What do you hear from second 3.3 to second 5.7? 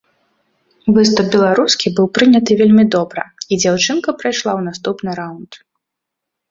і дзяўчынка прайшла ў наступны раўнд.